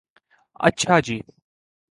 اچھا 0.59 0.95
جی 0.99 1.17